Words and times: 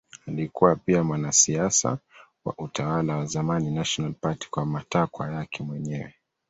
Alikuwa 0.27 0.75
pia 0.75 1.03
mwanasiasa 1.03 1.97
wa 2.45 2.53
utawala 2.57 3.17
wa 3.17 3.25
zamani 3.25 3.71
National 3.71 4.13
Party 4.13 4.47
kwa 4.49 4.65
matakwa 4.65 5.31
yake 5.33 5.63
mwenyewe. 5.63 6.13